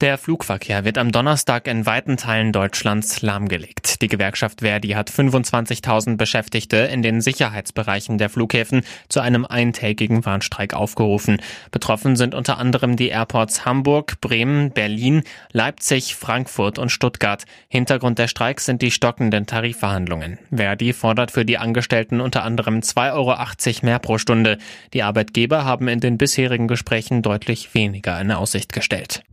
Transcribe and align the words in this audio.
Der 0.00 0.16
Flugverkehr 0.16 0.86
wird 0.86 0.96
am 0.96 1.12
Donnerstag 1.12 1.66
in 1.66 1.84
weiten 1.84 2.16
Teilen 2.16 2.52
Deutschlands 2.52 3.20
lahmgelegt. 3.20 4.00
Die 4.00 4.06
Gewerkschaft 4.06 4.62
Verdi 4.62 4.88
hat 4.92 5.10
25.000 5.10 6.16
Beschäftigte 6.16 6.78
in 6.78 7.02
den 7.02 7.20
Sicherheitsbereichen 7.20 8.16
der 8.16 8.30
Flughäfen 8.30 8.80
zu 9.10 9.20
einem 9.20 9.44
eintägigen 9.44 10.24
Warnstreik 10.24 10.72
aufgerufen. 10.72 11.42
Betroffen 11.70 12.16
sind 12.16 12.34
unter 12.34 12.56
anderem 12.56 12.96
die 12.96 13.08
Airports 13.08 13.66
Hamburg, 13.66 14.22
Bremen, 14.22 14.70
Berlin, 14.70 15.22
Leipzig, 15.52 16.14
Frankfurt 16.14 16.78
und 16.78 16.88
Stuttgart. 16.88 17.44
Hintergrund 17.68 18.18
der 18.18 18.28
Streiks 18.28 18.64
sind 18.64 18.80
die 18.80 18.92
stockenden 18.92 19.44
Tarifverhandlungen. 19.44 20.38
Verdi 20.50 20.94
fordert 20.94 21.30
für 21.30 21.44
die 21.44 21.58
Angestellten 21.58 22.22
unter 22.22 22.42
anderem 22.42 22.80
2,80 22.80 23.12
Euro 23.12 23.86
mehr 23.86 23.98
pro 23.98 24.16
Stunde. 24.16 24.56
Die 24.94 25.02
Arbeitgeber 25.02 25.66
haben 25.66 25.88
in 25.88 26.00
den 26.00 26.16
bisherigen 26.16 26.68
Gesprächen 26.68 27.20
deutlich 27.20 27.74
weniger 27.74 28.18
in 28.18 28.32
Aussicht 28.32 28.72
gestellt. 28.72 29.24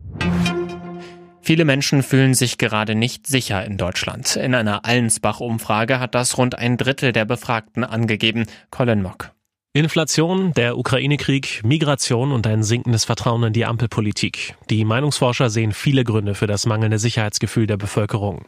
Viele 1.48 1.64
Menschen 1.64 2.02
fühlen 2.02 2.34
sich 2.34 2.58
gerade 2.58 2.94
nicht 2.94 3.26
sicher 3.26 3.64
in 3.64 3.78
Deutschland. 3.78 4.36
In 4.36 4.54
einer 4.54 4.84
Allensbach-Umfrage 4.84 5.98
hat 5.98 6.14
das 6.14 6.36
rund 6.36 6.58
ein 6.58 6.76
Drittel 6.76 7.12
der 7.12 7.24
Befragten 7.24 7.84
angegeben. 7.84 8.44
Colin 8.70 9.00
Mock. 9.00 9.30
Inflation, 9.78 10.52
der 10.54 10.76
Ukraine-Krieg, 10.76 11.60
Migration 11.62 12.32
und 12.32 12.48
ein 12.48 12.64
sinkendes 12.64 13.04
Vertrauen 13.04 13.44
in 13.44 13.52
die 13.52 13.64
Ampelpolitik. 13.64 14.56
Die 14.70 14.84
Meinungsforscher 14.84 15.50
sehen 15.50 15.70
viele 15.70 16.02
Gründe 16.02 16.34
für 16.34 16.48
das 16.48 16.66
mangelnde 16.66 16.98
Sicherheitsgefühl 16.98 17.68
der 17.68 17.76
Bevölkerung. 17.76 18.46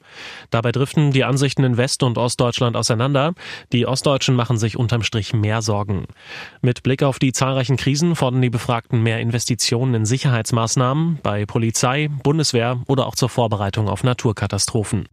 Dabei 0.50 0.72
driften 0.72 1.12
die 1.12 1.22
Ansichten 1.22 1.62
in 1.62 1.76
West- 1.76 2.02
und 2.02 2.18
Ostdeutschland 2.18 2.76
auseinander. 2.76 3.34
Die 3.72 3.86
Ostdeutschen 3.86 4.34
machen 4.34 4.58
sich 4.58 4.76
unterm 4.76 5.04
Strich 5.04 5.32
mehr 5.32 5.62
Sorgen. 5.62 6.06
Mit 6.62 6.82
Blick 6.82 7.04
auf 7.04 7.20
die 7.20 7.30
zahlreichen 7.30 7.76
Krisen 7.76 8.16
fordern 8.16 8.42
die 8.42 8.50
Befragten 8.50 9.00
mehr 9.00 9.20
Investitionen 9.20 9.94
in 9.94 10.06
Sicherheitsmaßnahmen 10.06 11.20
bei 11.22 11.46
Polizei, 11.46 12.08
Bundeswehr 12.24 12.82
oder 12.88 13.06
auch 13.06 13.14
zur 13.14 13.28
Vorbereitung 13.28 13.88
auf 13.88 14.02
Naturkatastrophen. 14.02 15.06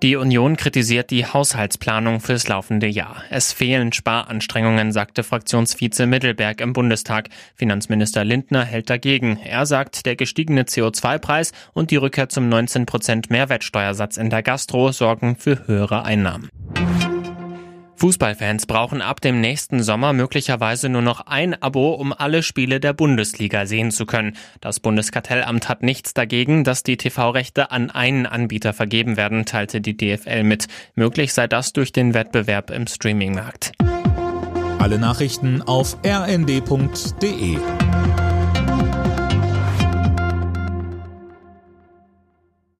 Die 0.00 0.14
Union 0.14 0.56
kritisiert 0.56 1.10
die 1.10 1.26
Haushaltsplanung 1.26 2.20
fürs 2.20 2.46
laufende 2.46 2.86
Jahr. 2.86 3.24
Es 3.30 3.52
fehlen 3.52 3.92
Sparanstrengungen, 3.92 4.92
sagte 4.92 5.24
Fraktionsvize 5.24 6.06
Mittelberg 6.06 6.60
im 6.60 6.72
Bundestag. 6.72 7.30
Finanzminister 7.56 8.22
Lindner 8.22 8.64
hält 8.64 8.90
dagegen. 8.90 9.40
Er 9.44 9.66
sagt, 9.66 10.06
der 10.06 10.14
gestiegene 10.14 10.62
CO2-Preis 10.62 11.50
und 11.72 11.90
die 11.90 11.96
Rückkehr 11.96 12.28
zum 12.28 12.48
19 12.48 12.86
Prozent 12.86 13.30
Mehrwertsteuersatz 13.30 14.18
in 14.18 14.30
der 14.30 14.44
Gastro 14.44 14.92
sorgen 14.92 15.34
für 15.34 15.66
höhere 15.66 16.04
Einnahmen. 16.04 16.48
Fußballfans 17.98 18.66
brauchen 18.66 19.02
ab 19.02 19.20
dem 19.20 19.40
nächsten 19.40 19.82
Sommer 19.82 20.12
möglicherweise 20.12 20.88
nur 20.88 21.02
noch 21.02 21.26
ein 21.26 21.60
Abo, 21.60 21.94
um 21.94 22.12
alle 22.12 22.44
Spiele 22.44 22.78
der 22.78 22.92
Bundesliga 22.92 23.66
sehen 23.66 23.90
zu 23.90 24.06
können. 24.06 24.36
Das 24.60 24.78
Bundeskartellamt 24.78 25.68
hat 25.68 25.82
nichts 25.82 26.14
dagegen, 26.14 26.62
dass 26.62 26.84
die 26.84 26.96
TV-Rechte 26.96 27.72
an 27.72 27.90
einen 27.90 28.26
Anbieter 28.26 28.72
vergeben 28.72 29.16
werden, 29.16 29.46
teilte 29.46 29.80
die 29.80 29.96
DFL 29.96 30.44
mit. 30.44 30.68
Möglich 30.94 31.32
sei 31.32 31.48
das 31.48 31.72
durch 31.72 31.90
den 31.90 32.14
Wettbewerb 32.14 32.70
im 32.70 32.86
Streamingmarkt. 32.86 33.72
Alle 34.78 35.00
Nachrichten 35.00 35.62
auf 35.62 35.96
rnd.de 36.06 37.58